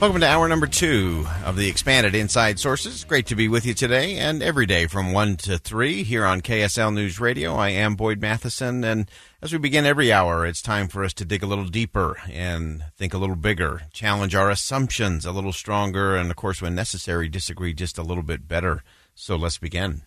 Welcome 0.00 0.20
to 0.20 0.28
hour 0.28 0.46
number 0.46 0.68
two 0.68 1.26
of 1.44 1.56
the 1.56 1.68
expanded 1.68 2.14
Inside 2.14 2.60
Sources. 2.60 3.02
Great 3.02 3.26
to 3.26 3.34
be 3.34 3.48
with 3.48 3.66
you 3.66 3.74
today 3.74 4.16
and 4.16 4.44
every 4.44 4.64
day 4.64 4.86
from 4.86 5.12
1 5.12 5.38
to 5.38 5.58
3 5.58 6.04
here 6.04 6.24
on 6.24 6.40
KSL 6.40 6.94
News 6.94 7.18
Radio. 7.18 7.56
I 7.56 7.70
am 7.70 7.96
Boyd 7.96 8.20
Matheson, 8.20 8.84
and 8.84 9.10
as 9.42 9.52
we 9.52 9.58
begin 9.58 9.84
every 9.84 10.12
hour, 10.12 10.46
it's 10.46 10.62
time 10.62 10.86
for 10.86 11.02
us 11.02 11.12
to 11.14 11.24
dig 11.24 11.42
a 11.42 11.48
little 11.48 11.64
deeper 11.64 12.16
and 12.30 12.84
think 12.96 13.12
a 13.12 13.18
little 13.18 13.34
bigger, 13.34 13.82
challenge 13.92 14.36
our 14.36 14.50
assumptions 14.50 15.26
a 15.26 15.32
little 15.32 15.52
stronger, 15.52 16.14
and 16.14 16.30
of 16.30 16.36
course, 16.36 16.62
when 16.62 16.76
necessary, 16.76 17.28
disagree 17.28 17.74
just 17.74 17.98
a 17.98 18.04
little 18.04 18.22
bit 18.22 18.46
better. 18.46 18.84
So 19.16 19.34
let's 19.34 19.58
begin. 19.58 20.02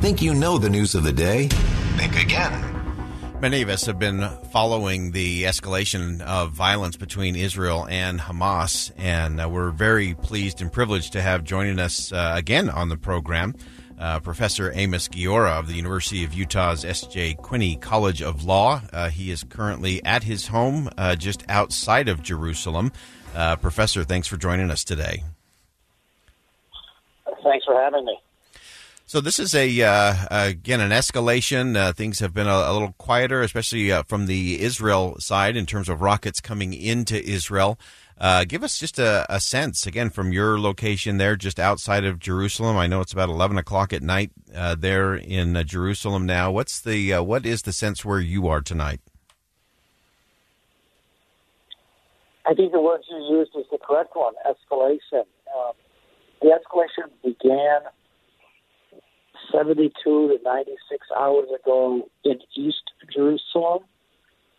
Think 0.00 0.22
you 0.22 0.32
know 0.32 0.58
the 0.58 0.70
news 0.70 0.94
of 0.94 1.02
the 1.02 1.12
day? 1.12 1.48
Think 1.96 2.22
again. 2.22 2.79
Many 3.40 3.62
of 3.62 3.70
us 3.70 3.86
have 3.86 3.98
been 3.98 4.28
following 4.52 5.12
the 5.12 5.44
escalation 5.44 6.20
of 6.20 6.52
violence 6.52 6.98
between 6.98 7.36
Israel 7.36 7.86
and 7.88 8.20
Hamas, 8.20 8.92
and 8.98 9.40
uh, 9.40 9.48
we're 9.48 9.70
very 9.70 10.12
pleased 10.14 10.60
and 10.60 10.70
privileged 10.70 11.14
to 11.14 11.22
have 11.22 11.42
joining 11.42 11.78
us 11.78 12.12
uh, 12.12 12.34
again 12.36 12.68
on 12.68 12.90
the 12.90 12.98
program 12.98 13.54
uh, 14.00 14.18
Professor 14.20 14.72
Amos 14.74 15.08
Guiora 15.08 15.58
of 15.58 15.68
the 15.68 15.74
University 15.74 16.24
of 16.24 16.32
Utah's 16.32 16.84
S.J. 16.84 17.34
Quinney 17.34 17.80
College 17.80 18.22
of 18.22 18.44
Law. 18.44 18.80
Uh, 18.92 19.10
he 19.10 19.30
is 19.30 19.44
currently 19.44 20.02
at 20.04 20.22
his 20.22 20.48
home 20.48 20.88
uh, 20.96 21.14
just 21.16 21.44
outside 21.48 22.08
of 22.08 22.22
Jerusalem. 22.22 22.92
Uh, 23.34 23.56
Professor, 23.56 24.02
thanks 24.02 24.26
for 24.26 24.36
joining 24.36 24.70
us 24.70 24.84
today. 24.84 25.22
Thanks 27.42 27.64
for 27.64 27.80
having 27.80 28.04
me. 28.04 28.18
So 29.10 29.20
this 29.20 29.40
is 29.40 29.56
a 29.56 29.82
uh, 29.82 30.14
again 30.30 30.78
an 30.78 30.92
escalation. 30.92 31.76
Uh, 31.76 31.92
things 31.92 32.20
have 32.20 32.32
been 32.32 32.46
a, 32.46 32.54
a 32.54 32.72
little 32.72 32.92
quieter, 32.96 33.42
especially 33.42 33.90
uh, 33.90 34.04
from 34.04 34.26
the 34.26 34.62
Israel 34.62 35.16
side 35.18 35.56
in 35.56 35.66
terms 35.66 35.88
of 35.88 36.00
rockets 36.00 36.40
coming 36.40 36.72
into 36.72 37.20
Israel. 37.20 37.76
Uh, 38.20 38.44
give 38.44 38.62
us 38.62 38.78
just 38.78 39.00
a, 39.00 39.26
a, 39.28 39.40
sense 39.40 39.84
again 39.84 40.10
from 40.10 40.32
your 40.32 40.60
location 40.60 41.16
there, 41.16 41.34
just 41.34 41.58
outside 41.58 42.04
of 42.04 42.20
Jerusalem. 42.20 42.76
I 42.76 42.86
know 42.86 43.00
it's 43.00 43.12
about 43.12 43.30
eleven 43.30 43.58
o'clock 43.58 43.92
at 43.92 44.00
night 44.00 44.30
uh, 44.54 44.76
there 44.76 45.16
in 45.16 45.56
uh, 45.56 45.64
Jerusalem 45.64 46.24
now. 46.24 46.52
What's 46.52 46.80
the 46.80 47.14
what 47.14 47.44
is 47.44 47.62
the 47.62 47.72
sense 47.72 48.04
where 48.04 48.20
you 48.20 48.46
are 48.46 48.60
tonight? 48.60 49.00
I 52.46 52.54
think 52.54 52.70
the 52.70 52.80
word 52.80 53.00
you 53.10 53.38
used 53.38 53.56
is 53.58 53.64
the 53.72 53.78
correct 53.78 54.12
one: 54.14 54.34
escalation. 54.48 55.24
Um, 55.58 55.72
the 56.40 56.56
escalation 56.56 57.10
began 57.24 57.90
72 59.52 59.92
to 60.04 60.38
96 60.44 61.06
hours 61.18 61.48
ago 61.62 62.08
in 62.24 62.38
East 62.54 62.82
Jerusalem 63.12 63.82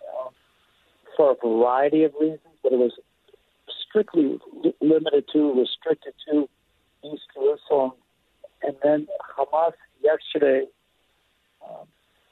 uh, 0.02 0.30
for 1.16 1.32
a 1.32 1.36
variety 1.36 2.04
of 2.04 2.14
reasons, 2.20 2.40
but 2.64 2.74
it 2.74 2.80
was 2.80 2.94
strictly 3.88 4.40
limited 4.82 5.26
to, 5.34 5.54
restricted 5.54 6.14
to 6.30 6.50
East 7.04 7.24
Jerusalem. 7.34 7.92
And 8.64 8.76
then 8.84 9.08
Hamas 9.38 9.74
yesterday, 10.04 10.66
um, 11.68 11.88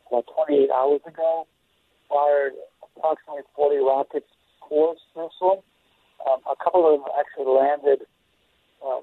about 0.08 0.26
28 0.36 0.70
hours 0.72 1.02
ago, 1.06 1.48
fired 2.08 2.54
approximately 2.84 3.44
40 3.56 3.78
rockets 3.78 4.28
towards 4.68 5.00
Jerusalem. 5.14 5.60
Um, 6.28 6.40
a 6.52 6.56
couple 6.64 6.86
of 6.86 7.00
them 7.00 7.10
actually 7.18 7.52
landed 7.52 8.06
um, 8.86 9.02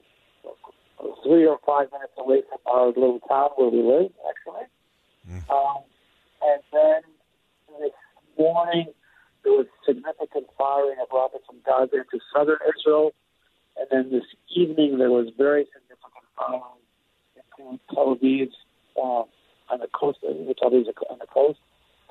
three 1.25 1.47
or 1.47 1.59
five 1.67 1.91
minutes 1.93 2.13
away 2.19 2.43
from 2.49 2.59
our 2.67 2.87
little 2.89 3.21
town 3.29 3.51
where 3.57 3.69
we 3.69 3.83
live, 3.83 4.13
actually. 4.29 4.67
Mm. 5.29 5.51
Um, 5.51 5.83
and 6.43 6.63
then 6.73 7.03
this 7.81 7.93
morning, 8.39 8.87
there 9.45 9.53
was 9.53 9.67
significant 9.87 10.47
firing 10.59 10.97
of 11.01 11.09
rockets 11.13 11.45
from 11.47 11.59
Gaza 11.65 11.97
into 11.97 12.21
southern 12.35 12.59
Israel. 12.67 13.13
And 13.77 13.87
then 13.91 14.11
this 14.11 14.27
evening, 14.55 14.99
there 14.99 15.11
was 15.11 15.29
very 15.37 15.67
significant 15.73 16.27
firing 16.37 16.63
into 17.37 17.79
Tel 17.95 18.17
Aviv 18.17 18.51
uh, 18.97 19.25
on 19.73 19.81
the 19.81 19.89
coast, 19.93 20.19
uh, 20.25 20.33
Tel 20.59 20.71
Aviv 20.71 20.89
on 21.11 21.19
the 21.19 21.27
coast, 21.27 21.59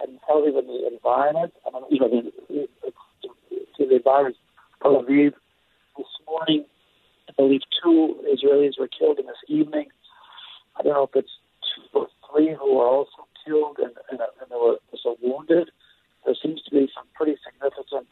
and 0.01 0.19
Tel 0.27 0.41
Aviv 0.41 0.59
in 0.59 0.67
the 0.67 0.87
environment. 0.93 1.53
I 1.65 1.71
mean, 1.71 1.83
you 1.89 1.99
know, 1.99 2.09
the, 2.09 2.67
to 3.77 3.85
the 3.85 3.95
environment, 3.95 4.35
Tel 4.81 5.01
Aviv. 5.03 5.33
This 5.97 6.07
morning, 6.27 6.65
believe 7.37 7.61
two 7.81 8.15
Israelis 8.25 8.79
were 8.79 8.87
killed 8.87 9.19
in 9.19 9.25
this 9.25 9.43
evening. 9.47 9.87
I 10.77 10.83
don't 10.83 10.93
know 10.93 11.03
if 11.03 11.15
it's 11.15 11.31
two 11.75 11.99
or 11.99 12.07
three 12.31 12.53
who 12.53 12.75
were 12.75 12.87
also 12.87 13.27
killed 13.45 13.77
and, 13.79 13.93
and, 14.11 14.19
and 14.19 14.47
there 14.49 14.59
were 14.59 14.77
also 14.91 15.17
wounded. 15.21 15.69
There 16.25 16.35
seems 16.41 16.61
to 16.63 16.71
be 16.71 16.89
some 16.95 17.05
pretty 17.13 17.37
significant 17.45 18.07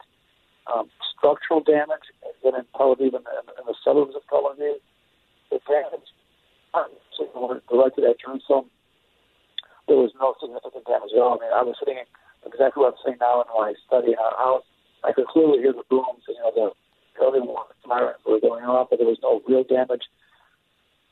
um, 0.72 0.88
structural 1.16 1.60
damage 1.60 2.08
again 2.22 2.60
in 2.60 2.64
Tel 2.76 2.94
Aviv 2.94 3.12
and 3.14 3.26
in, 3.26 3.46
in 3.58 3.64
the 3.66 3.74
suburbs 3.84 4.14
of 4.14 4.22
Tel 4.28 4.48
Aviv. 4.48 4.80
The 5.50 5.60
damage 5.68 6.08
directed 7.74 8.04
at 8.04 8.20
Jerusalem, 8.20 8.70
there 9.86 9.96
was 9.96 10.12
no 10.18 10.34
significant 10.40 10.86
damage 10.86 11.12
at 11.12 11.20
all. 11.20 11.36
I 11.36 11.42
mean, 11.42 11.52
I 11.52 11.62
was 11.62 11.76
sitting 11.78 11.98
exactly 12.46 12.80
what 12.80 12.94
I'm 12.94 13.00
saying 13.04 13.18
now 13.20 13.42
in 13.42 13.48
my 13.52 13.74
study 13.86 14.14
in 14.14 14.18
our 14.18 14.36
house. 14.38 14.64
I 15.04 15.12
could 15.12 15.26
clearly 15.28 15.60
hear 15.60 15.72
the 15.72 15.84
booms, 15.90 16.24
you 16.28 16.38
know, 16.40 16.52
the 16.54 16.66
building 17.18 17.44
sirens 17.86 18.20
were 18.26 18.40
going 18.40 18.64
off, 18.64 18.88
but 18.90 18.98
there 18.98 19.08
was 19.08 19.18
no 19.22 19.42
real 19.48 19.64
damage. 19.64 20.02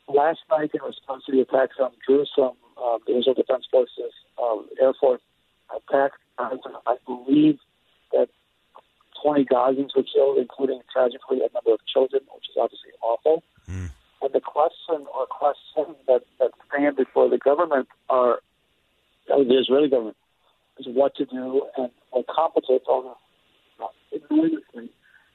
Last 0.08 0.40
night, 0.50 0.70
in 0.74 0.80
response 0.82 1.24
to 1.26 1.32
the 1.32 1.40
attacks 1.40 1.76
on 1.80 1.90
Jerusalem, 2.06 2.56
uh, 2.76 2.98
the 3.06 3.18
Israel 3.18 3.34
Defense 3.34 3.66
Forces, 3.70 4.12
um, 4.42 4.66
Air 4.80 4.92
Force 4.94 5.20
attacked 5.74 6.18
I 6.38 6.96
believe 7.06 7.58
that 8.12 8.28
20 9.22 9.44
Gazans 9.44 9.94
were 9.94 10.02
killed, 10.02 10.38
including 10.38 10.80
tragically 10.92 11.38
a 11.38 11.52
number 11.54 11.72
of 11.72 11.80
children, 11.86 12.22
which 12.34 12.48
is 12.48 12.56
obviously 12.58 12.90
awful. 13.00 13.44
Mm. 13.70 13.90
And 14.22 14.32
the 14.32 14.40
question 14.40 15.06
or 15.14 15.26
questions 15.26 15.96
that, 16.08 16.22
that 16.40 16.50
stand 16.68 16.96
before 16.96 17.28
the 17.28 17.38
government 17.38 17.88
are, 18.08 18.40
uh, 19.32 19.38
the 19.38 19.58
Israeli 19.58 19.88
government, 19.88 20.16
is 20.78 20.86
what 20.88 21.14
to 21.16 21.26
do 21.26 21.66
and 21.76 21.90
what 22.10 22.26
complicates 22.26 22.84
all 22.88 23.02
this 23.02 24.20
enormously 24.30 24.90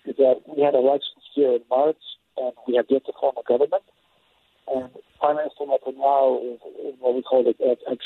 is 0.06 0.16
that 0.18 0.42
we 0.48 0.64
had 0.64 0.74
elections 0.74 1.17
here 1.38 1.54
in 1.54 1.62
March, 1.70 2.04
and 2.38 2.54
we 2.68 2.76
have 2.76 2.90
yet 2.90 3.06
to 3.06 3.14
form 3.20 3.36
a 3.38 3.46
government. 3.48 3.86
And 4.68 4.90
Prime 5.20 5.38
Minister 5.38 5.64
Netanyahu 5.70 6.54
is, 6.54 6.60
is 6.88 6.96
what 7.00 7.14
we 7.16 7.22
call 7.22 7.46
a, 7.46 7.54
a, 7.64 7.94
a 7.94 7.98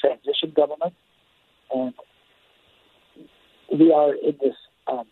transition 0.00 0.50
government, 0.56 0.94
and 1.72 1.94
we 3.78 3.92
are 3.92 4.14
in 4.14 4.34
this 4.40 4.56
um, 4.86 5.06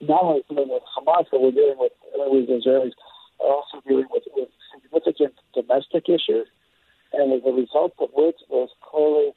not 0.00 0.22
only 0.22 0.42
dealing 0.48 0.68
with 0.68 0.82
Hamas, 0.94 1.26
but 1.30 1.40
we're 1.40 1.52
dealing 1.52 1.78
with, 1.78 1.92
with 2.14 2.48
Israelis, 2.48 2.92
are 3.40 3.54
also 3.54 3.80
dealing 3.86 4.06
with, 4.10 4.24
with 4.34 4.48
significant 4.74 5.34
domestic 5.54 6.08
issues, 6.08 6.48
and 7.12 7.32
as 7.32 7.42
a 7.46 7.52
result 7.52 7.94
of 8.00 8.10
which 8.14 8.36
there's 8.50 8.74
clearly 8.82 9.30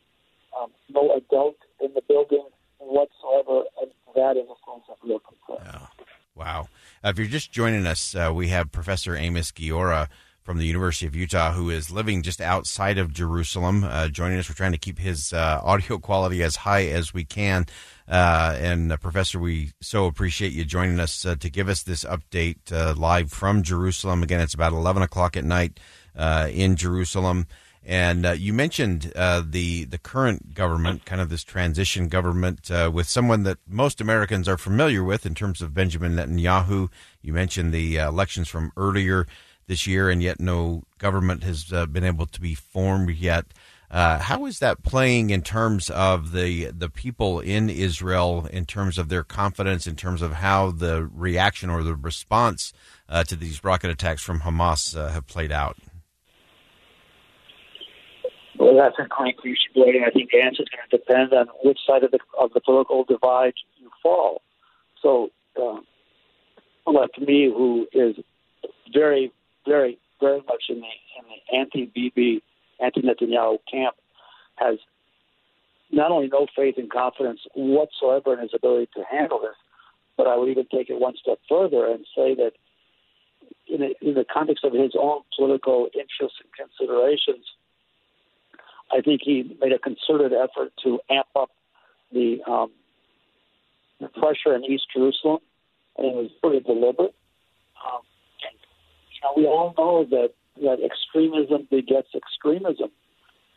um, 0.59 0.71
no 0.89 1.15
adult 1.15 1.57
in 1.79 1.93
the 1.93 2.01
building 2.07 2.45
whatsoever, 2.79 3.63
and 3.81 3.91
that 4.15 4.35
is 4.37 4.47
a 4.49 4.57
source 4.65 4.83
of 4.89 4.97
real 5.03 5.19
concern. 5.19 5.65
Yeah. 5.65 5.87
Wow. 6.35 6.69
Uh, 7.07 7.11
if 7.11 7.17
you're 7.17 7.27
just 7.27 7.53
joining 7.53 7.87
us, 7.87 8.15
uh, 8.15 8.29
we 8.35 8.49
have 8.49 8.69
Professor 8.69 9.15
Amos 9.15 9.49
Guiora 9.53 10.09
from 10.43 10.57
the 10.57 10.65
University 10.65 11.05
of 11.05 11.15
Utah, 11.15 11.53
who 11.53 11.69
is 11.69 11.89
living 11.89 12.21
just 12.21 12.41
outside 12.41 12.97
of 12.97 13.13
Jerusalem, 13.13 13.85
uh, 13.85 14.09
joining 14.09 14.37
us. 14.37 14.49
We're 14.49 14.55
trying 14.55 14.73
to 14.73 14.77
keep 14.77 14.99
his 14.99 15.31
uh, 15.31 15.61
audio 15.63 15.97
quality 15.99 16.43
as 16.43 16.57
high 16.57 16.87
as 16.87 17.13
we 17.13 17.23
can. 17.23 17.65
Uh, 18.09 18.57
and 18.59 18.91
uh, 18.91 18.97
Professor, 18.97 19.39
we 19.39 19.71
so 19.79 20.05
appreciate 20.05 20.51
you 20.51 20.65
joining 20.65 20.99
us 20.99 21.21
to 21.21 21.49
give 21.49 21.69
us 21.69 21.81
this 21.81 22.03
update 22.03 22.97
live 22.97 23.31
from 23.31 23.63
Jerusalem. 23.63 24.21
Again, 24.21 24.41
it's 24.41 24.53
about 24.53 24.73
11 24.73 25.01
o'clock 25.01 25.37
at 25.37 25.45
night 25.45 25.79
in 26.13 26.75
Jerusalem. 26.75 27.47
And 27.87 28.25
uh, 28.25 28.31
you 28.33 28.51
mentioned 28.51 29.13
uh, 29.15 29.41
the 29.49 29.85
the 29.85 29.97
current 29.97 30.53
government, 30.53 31.05
kind 31.05 31.21
of 31.21 31.29
this 31.29 31.45
transition 31.45 32.09
government, 32.09 32.69
uh, 32.69 32.91
with 32.93 33.07
someone 33.07 33.43
that 33.43 33.59
most 33.65 34.01
Americans 34.01 34.49
are 34.49 34.57
familiar 34.57 35.05
with 35.05 35.25
in 35.25 35.33
terms 35.33 35.61
of 35.61 35.73
Benjamin 35.73 36.17
Netanyahu. 36.17 36.89
You 37.21 37.31
mentioned 37.31 37.71
the 37.71 37.97
uh, 37.97 38.09
elections 38.09 38.49
from 38.49 38.73
earlier 38.75 39.25
this 39.67 39.87
year, 39.87 40.09
and 40.09 40.21
yet 40.21 40.41
no 40.41 40.83
government 40.97 41.43
has 41.43 41.71
uh, 41.71 41.85
been 41.85 42.03
able 42.03 42.25
to 42.25 42.41
be 42.41 42.55
formed 42.55 43.11
yet. 43.11 43.45
Uh, 43.89 44.19
how 44.19 44.45
is 44.45 44.59
that 44.59 44.83
playing 44.83 45.29
in 45.29 45.41
terms 45.41 45.89
of 45.89 46.33
the 46.33 46.65
the 46.71 46.89
people 46.89 47.39
in 47.39 47.69
Israel, 47.69 48.49
in 48.51 48.65
terms 48.65 48.97
of 48.97 49.07
their 49.07 49.23
confidence, 49.23 49.87
in 49.87 49.95
terms 49.95 50.21
of 50.21 50.33
how 50.33 50.71
the 50.71 51.09
reaction 51.15 51.69
or 51.69 51.83
the 51.83 51.95
response 51.95 52.73
to 53.27 53.37
these 53.37 53.63
rocket 53.63 53.89
attacks 53.89 54.21
from 54.21 54.41
Hamas 54.41 54.93
have 54.93 55.25
played 55.25 55.53
out? 55.53 55.77
Well, 58.59 58.75
that's 58.75 58.95
a 58.99 59.07
question, 59.07 59.55
Boyd. 59.75 59.95
I 60.05 60.09
think 60.09 60.31
the 60.31 60.41
answer 60.41 60.63
is 60.63 60.69
going 60.69 60.89
to 60.89 60.97
depend 60.97 61.33
on 61.33 61.47
which 61.63 61.79
side 61.85 62.03
of 62.03 62.11
the 62.11 62.19
of 62.39 62.53
the 62.53 62.61
political 62.61 63.03
divide 63.03 63.53
you 63.77 63.89
fall. 64.01 64.41
So, 65.01 65.29
uh, 65.61 65.79
like 66.91 67.17
me, 67.19 67.45
who 67.45 67.87
is 67.93 68.15
very, 68.91 69.31
very, 69.67 69.99
very 70.19 70.41
much 70.47 70.63
in 70.69 70.81
the 70.81 70.87
in 71.17 71.25
the 71.29 71.57
anti-Bibi, 71.57 72.41
anti-Netanyahu 72.83 73.59
camp, 73.71 73.95
has 74.55 74.79
not 75.91 76.11
only 76.11 76.27
no 76.27 76.47
faith 76.55 76.75
and 76.77 76.91
confidence 76.91 77.41
whatsoever 77.55 78.33
in 78.33 78.39
his 78.39 78.51
ability 78.53 78.89
to 78.95 79.03
handle 79.09 79.39
this, 79.39 79.55
but 80.17 80.27
I 80.27 80.35
would 80.35 80.49
even 80.49 80.67
take 80.71 80.89
it 80.89 80.99
one 80.99 81.15
step 81.21 81.39
further 81.47 81.85
and 81.85 82.05
say 82.15 82.35
that 82.35 82.53
in, 83.67 83.83
a, 83.83 83.93
in 84.01 84.15
the 84.15 84.25
context 84.25 84.63
of 84.63 84.73
his 84.73 84.93
own 84.99 85.21
political 85.37 85.89
interests 85.93 86.39
and 86.41 86.51
considerations, 86.53 87.45
I 88.91 89.01
think 89.01 89.21
he 89.23 89.57
made 89.61 89.73
a 89.73 89.79
concerted 89.79 90.33
effort 90.33 90.71
to 90.83 90.99
amp 91.09 91.27
up 91.35 91.49
the, 92.11 92.41
um, 92.47 92.71
the 93.99 94.07
pressure 94.07 94.55
in 94.55 94.63
East 94.65 94.85
Jerusalem, 94.93 95.39
and 95.97 96.07
it 96.07 96.15
was 96.15 96.31
pretty 96.41 96.61
deliberate. 96.61 97.15
Um, 97.85 98.01
and, 98.47 98.57
you 99.11 99.19
know, 99.23 99.33
we 99.35 99.45
all 99.45 99.73
know 99.77 100.05
that 100.09 100.33
that 100.61 100.83
extremism 100.83 101.67
begets 101.69 102.09
extremism, 102.15 102.89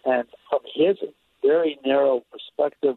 and 0.04 0.26
from 0.48 0.60
his 0.74 0.96
very 1.42 1.78
narrow 1.84 2.22
perspective, 2.30 2.96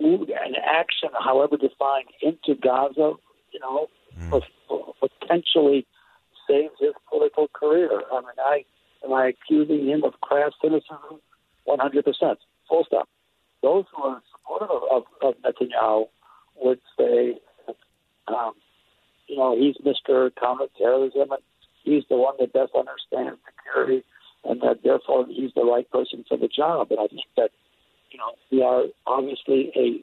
mood 0.00 0.30
and 0.30 0.56
action, 0.56 1.10
however 1.18 1.56
defined, 1.56 2.08
into 2.22 2.54
Gaza, 2.60 3.12
you 3.52 3.60
know, 3.60 3.88
mm. 4.18 4.42
potentially 4.98 5.86
saves 6.48 6.74
his 6.80 6.92
political 7.08 7.48
career. 7.48 8.02
I 8.12 8.20
mean, 8.20 8.38
I 8.38 8.64
Am 9.04 9.12
I 9.12 9.28
accusing 9.28 9.86
him 9.86 10.04
of 10.04 10.20
crass 10.20 10.52
cynicism? 10.62 11.20
100%. 11.68 12.36
Full 12.68 12.84
stop. 12.86 13.08
Those 13.62 13.84
who 13.94 14.02
are 14.02 14.22
supportive 14.32 14.70
of, 14.70 14.82
of, 14.90 15.04
of 15.22 15.34
Netanyahu 15.42 16.06
would 16.56 16.80
say, 16.98 17.38
um, 18.28 18.52
you 19.26 19.36
know, 19.36 19.56
he's 19.56 19.76
Mr. 19.78 20.30
Counterterrorism, 20.40 21.30
and 21.32 21.42
he's 21.82 22.04
the 22.08 22.16
one 22.16 22.34
that 22.38 22.52
best 22.52 22.72
understands 22.74 23.40
security, 23.46 24.04
and 24.44 24.60
that 24.60 24.82
therefore 24.82 25.26
he's 25.28 25.50
the 25.54 25.64
right 25.64 25.90
person 25.90 26.24
for 26.28 26.36
the 26.36 26.48
job. 26.48 26.88
And 26.90 27.00
I 27.00 27.06
think 27.06 27.22
that, 27.36 27.50
you 28.10 28.18
know, 28.18 28.32
we 28.50 28.62
are 28.62 28.84
obviously 29.06 29.72
a 29.76 30.02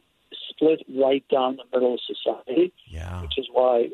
split 0.50 0.84
right 0.96 1.24
down 1.30 1.58
the 1.58 1.64
middle 1.74 1.94
of 1.94 2.00
society, 2.02 2.74
yeah. 2.88 3.22
which 3.22 3.38
is 3.38 3.48
why 3.52 3.90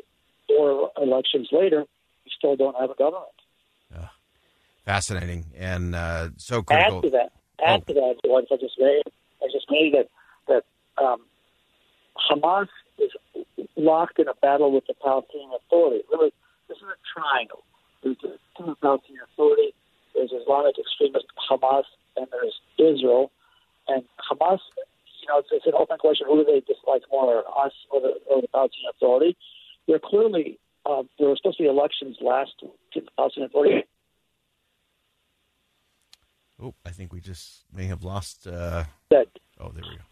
four 0.46 0.90
elections 0.96 1.48
later, 1.52 1.84
we 2.24 2.30
still 2.36 2.56
don't 2.56 2.76
have 2.78 2.90
a 2.90 2.94
government. 2.94 3.28
Fascinating 4.88 5.44
and 5.54 5.94
uh, 5.94 6.30
so 6.38 6.62
critical. 6.62 7.00
Add 7.00 7.02
to 7.02 7.10
that, 7.10 7.32
add 7.60 7.82
oh. 7.84 7.92
to 7.92 7.92
that, 7.92 8.14
the 8.24 8.30
ones 8.30 8.48
I 8.50 8.56
just 8.56 8.80
made. 8.80 9.02
I 9.42 9.46
just 9.52 9.66
made 9.68 9.92
that 9.92 10.08
that 10.48 10.64
um, 10.96 11.20
Hamas 12.16 12.68
is 12.96 13.12
locked 13.76 14.18
in 14.18 14.28
a 14.28 14.34
battle 14.40 14.72
with 14.72 14.86
the 14.88 14.94
Palestinian 14.94 15.50
Authority. 15.60 16.04
Really, 16.10 16.32
this 16.68 16.78
is 16.78 16.84
a 16.84 16.96
triangle. 17.04 17.64
There's 18.02 18.16
the 18.22 18.38
Palestinian 18.80 19.24
Authority, 19.30 19.74
there's 20.14 20.32
Islamic 20.32 20.76
extremist 20.78 21.26
Hamas, 21.36 21.84
and 22.16 22.26
there's 22.32 22.56
Israel. 22.78 23.30
And 23.88 24.04
Hamas, 24.24 24.60
you 25.20 25.28
know, 25.28 25.40
it's, 25.40 25.48
it's 25.52 25.66
an 25.66 25.74
open 25.76 25.98
question: 25.98 26.28
who 26.30 26.42
do 26.42 26.44
they 26.50 26.60
dislike 26.60 27.02
more, 27.12 27.44
us 27.62 27.76
or 27.90 28.00
the, 28.00 28.14
or 28.24 28.40
the 28.40 28.48
Palestinian 28.48 28.92
Authority? 28.96 29.36
They're 29.86 30.00
clearly 30.02 30.58
uh, 30.86 31.02
there 31.18 31.28
were 31.28 31.36
supposed 31.36 31.58
to 31.58 31.64
be 31.64 31.68
elections 31.68 32.16
last 32.22 32.56
week 32.62 32.72
in 32.96 33.04
the 33.04 33.10
Palestinian 33.18 33.50
Authority 33.50 33.84
Oh, 36.60 36.74
I 36.84 36.90
think 36.90 37.12
we 37.12 37.20
just 37.20 37.64
may 37.72 37.86
have 37.86 38.02
lost. 38.02 38.46
Uh... 38.46 38.84
That 39.10 39.28
oh, 39.60 39.70
there 39.70 39.84
we 39.88 39.96
go. 39.96 40.04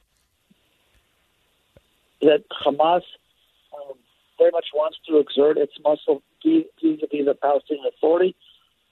That 2.22 2.44
Hamas 2.64 3.02
um, 3.75 3.96
very 4.38 4.50
much 4.52 4.66
wants 4.75 4.98
to 5.08 5.19
exert 5.19 5.58
its 5.58 5.72
muscle 5.82 6.22
vis-a-vis 6.44 7.26
the 7.26 7.34
Palestinian 7.34 7.87
Authority, 7.87 8.37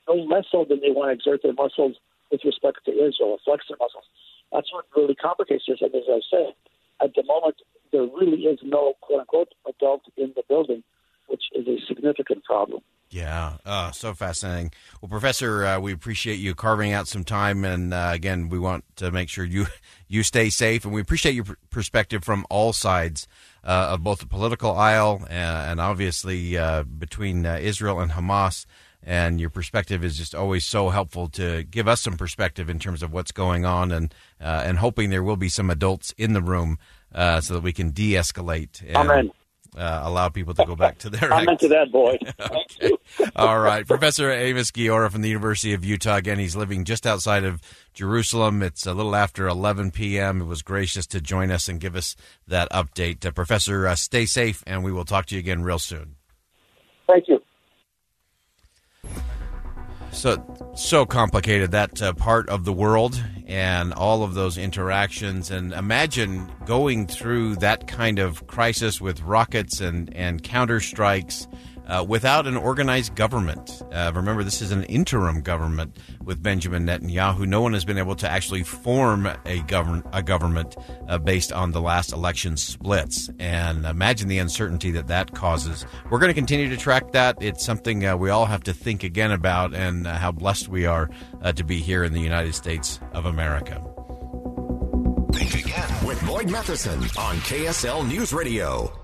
no 0.08 0.14
less 0.14 0.44
so 0.50 0.64
than 0.68 0.80
they 0.80 0.90
want 0.90 1.08
to 1.10 1.12
exert 1.12 1.42
their 1.42 1.52
muscles 1.52 1.96
with 2.30 2.40
respect 2.44 2.84
to 2.86 2.90
Israel, 2.90 3.38
flex 3.44 3.64
their 3.68 3.78
muscles. 3.78 4.04
That's 4.52 4.72
what 4.72 4.86
really 4.96 5.14
complicates 5.14 5.64
this. 5.68 5.78
And 5.80 5.94
as 5.94 6.02
I 6.08 6.20
said, 6.30 6.54
at 7.00 7.14
the 7.14 7.22
moment, 7.24 7.56
there 7.92 8.02
really 8.02 8.42
is 8.42 8.58
no 8.62 8.94
quote 9.00 9.20
unquote 9.20 9.54
adult 9.68 10.02
in 10.16 10.32
the 10.34 10.42
building, 10.48 10.82
which 11.28 11.44
is 11.54 11.66
a 11.66 11.78
significant 11.86 12.44
problem. 12.44 12.82
Yeah, 13.14 13.58
uh, 13.64 13.92
so 13.92 14.12
fascinating. 14.12 14.72
Well, 15.00 15.08
Professor, 15.08 15.64
uh, 15.64 15.78
we 15.78 15.92
appreciate 15.92 16.40
you 16.40 16.56
carving 16.56 16.92
out 16.92 17.06
some 17.06 17.22
time, 17.22 17.64
and 17.64 17.94
uh, 17.94 18.10
again, 18.12 18.48
we 18.48 18.58
want 18.58 18.84
to 18.96 19.12
make 19.12 19.28
sure 19.28 19.44
you 19.44 19.66
you 20.08 20.24
stay 20.24 20.50
safe, 20.50 20.84
and 20.84 20.92
we 20.92 21.00
appreciate 21.00 21.36
your 21.36 21.44
perspective 21.70 22.24
from 22.24 22.44
all 22.50 22.72
sides 22.72 23.28
uh, 23.62 23.90
of 23.92 24.02
both 24.02 24.18
the 24.18 24.26
political 24.26 24.72
aisle 24.72 25.24
and, 25.30 25.56
uh, 25.56 25.70
and 25.70 25.80
obviously 25.80 26.58
uh, 26.58 26.82
between 26.82 27.46
Israel 27.46 28.00
and 28.00 28.10
Hamas. 28.10 28.66
And 29.00 29.40
your 29.40 29.50
perspective 29.50 30.02
is 30.02 30.16
just 30.18 30.34
always 30.34 30.64
so 30.64 30.88
helpful 30.88 31.28
to 31.28 31.62
give 31.62 31.86
us 31.86 32.00
some 32.00 32.16
perspective 32.16 32.68
in 32.68 32.80
terms 32.80 33.00
of 33.00 33.12
what's 33.12 33.30
going 33.30 33.64
on, 33.64 33.92
and 33.92 34.12
and 34.40 34.78
hoping 34.78 35.10
there 35.10 35.22
will 35.22 35.36
be 35.36 35.48
some 35.48 35.70
adults 35.70 36.12
in 36.18 36.32
the 36.32 36.42
room 36.42 36.80
so 37.14 37.54
that 37.54 37.62
we 37.62 37.72
can 37.72 37.90
de-escalate. 37.90 38.82
And, 38.84 38.96
Amen 38.96 39.30
uh, 39.76 40.02
allow 40.04 40.28
people 40.28 40.54
to 40.54 40.64
go 40.64 40.76
back 40.76 40.98
to 40.98 41.10
their. 41.10 41.32
I'm 41.32 41.48
into 41.48 41.68
that, 41.68 41.90
Boyd. 41.90 42.20
okay. 42.40 42.92
All 43.36 43.58
right, 43.58 43.86
Professor 43.86 44.30
Amos 44.30 44.70
Guiora 44.70 45.10
from 45.10 45.22
the 45.22 45.28
University 45.28 45.72
of 45.74 45.84
Utah. 45.84 46.16
Again, 46.16 46.38
he's 46.38 46.56
living 46.56 46.84
just 46.84 47.06
outside 47.06 47.44
of 47.44 47.60
Jerusalem. 47.92 48.62
It's 48.62 48.86
a 48.86 48.94
little 48.94 49.14
after 49.14 49.46
11 49.46 49.90
p.m. 49.90 50.40
It 50.40 50.46
was 50.46 50.62
gracious 50.62 51.06
to 51.08 51.20
join 51.20 51.50
us 51.50 51.68
and 51.68 51.80
give 51.80 51.96
us 51.96 52.16
that 52.46 52.70
update. 52.70 53.24
Uh, 53.24 53.30
Professor, 53.30 53.86
uh, 53.86 53.94
stay 53.94 54.26
safe, 54.26 54.62
and 54.66 54.82
we 54.84 54.92
will 54.92 55.04
talk 55.04 55.26
to 55.26 55.34
you 55.34 55.38
again 55.38 55.62
real 55.62 55.78
soon. 55.78 56.16
Thank 57.06 57.28
you 57.28 57.43
so 60.14 60.72
so 60.74 61.04
complicated 61.04 61.72
that 61.72 62.00
uh, 62.00 62.12
part 62.14 62.48
of 62.48 62.64
the 62.64 62.72
world 62.72 63.22
and 63.46 63.92
all 63.92 64.22
of 64.22 64.34
those 64.34 64.56
interactions. 64.56 65.50
And 65.50 65.72
imagine 65.72 66.50
going 66.64 67.06
through 67.06 67.56
that 67.56 67.86
kind 67.86 68.18
of 68.18 68.46
crisis 68.46 69.00
with 69.00 69.20
rockets 69.22 69.80
and 69.80 70.14
and 70.14 70.42
counter 70.42 70.80
strikes 70.80 71.46
uh, 71.86 72.04
without 72.06 72.46
an 72.46 72.56
organized 72.56 73.14
government. 73.14 73.82
Uh, 73.92 74.12
remember, 74.14 74.42
this 74.42 74.62
is 74.62 74.70
an 74.70 74.84
interim 74.84 75.40
government 75.40 75.96
with 76.22 76.42
Benjamin 76.42 76.86
Netanyahu. 76.86 77.46
No 77.46 77.60
one 77.60 77.72
has 77.72 77.84
been 77.84 77.98
able 77.98 78.16
to 78.16 78.28
actually 78.28 78.62
form 78.62 79.28
a, 79.44 79.60
govern- 79.66 80.02
a 80.12 80.22
government 80.22 80.76
uh, 81.08 81.18
based 81.18 81.52
on 81.52 81.72
the 81.72 81.80
last 81.80 82.12
election 82.12 82.56
splits. 82.56 83.30
And 83.38 83.84
imagine 83.84 84.28
the 84.28 84.38
uncertainty 84.38 84.90
that 84.92 85.08
that 85.08 85.34
causes. 85.34 85.86
We're 86.10 86.18
going 86.18 86.30
to 86.30 86.34
continue 86.34 86.68
to 86.68 86.76
track 86.76 87.12
that. 87.12 87.36
It's 87.40 87.64
something 87.64 88.06
uh, 88.06 88.16
we 88.16 88.30
all 88.30 88.46
have 88.46 88.62
to 88.64 88.72
think 88.72 89.02
again 89.02 89.30
about 89.30 89.74
and 89.74 90.06
uh, 90.06 90.16
how 90.16 90.32
blessed 90.32 90.68
we 90.68 90.86
are 90.86 91.10
uh, 91.42 91.52
to 91.52 91.64
be 91.64 91.80
here 91.80 92.04
in 92.04 92.12
the 92.12 92.20
United 92.20 92.54
States 92.54 93.00
of 93.12 93.26
America. 93.26 93.82
Think 95.32 95.66
again 95.66 96.06
with 96.06 96.24
Boyd 96.26 96.50
Matheson 96.50 97.00
on 97.18 97.36
KSL 97.38 98.06
News 98.06 98.32
Radio. 98.32 99.03